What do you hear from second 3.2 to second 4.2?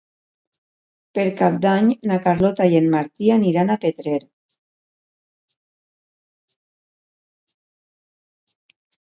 aniran a Petrer.